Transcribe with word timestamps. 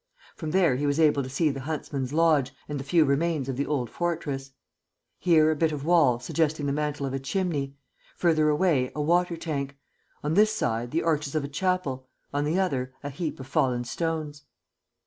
From 0.35 0.49
there 0.49 0.77
he 0.77 0.87
was 0.87 0.99
able 0.99 1.21
to 1.21 1.29
see 1.29 1.51
the 1.51 1.59
huntsman's 1.59 2.11
lodge 2.11 2.55
and 2.67 2.79
the 2.79 2.83
few 2.83 3.05
remains 3.05 3.47
of 3.47 3.55
the 3.55 3.67
old 3.67 3.87
fortress: 3.87 4.49
here, 5.19 5.51
a 5.51 5.55
bit 5.55 5.71
of 5.71 5.85
wall, 5.85 6.19
suggesting 6.19 6.65
the 6.65 6.71
mantel 6.73 7.05
of 7.05 7.13
a 7.13 7.19
chimney; 7.19 7.75
further 8.15 8.49
away, 8.49 8.91
a 8.95 9.01
water 9.03 9.37
tank; 9.37 9.77
on 10.23 10.33
this 10.33 10.51
side, 10.51 10.89
the 10.89 11.03
arches 11.03 11.35
of 11.35 11.43
a 11.43 11.47
chapel; 11.47 12.07
on 12.33 12.45
the 12.45 12.59
other, 12.59 12.91
a 13.03 13.11
heap 13.11 13.39
of 13.39 13.45
fallen 13.45 13.83
stones. 13.83 14.45